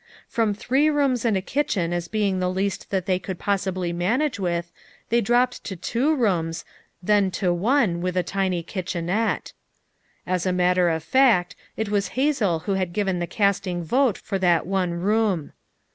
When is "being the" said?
2.07-2.49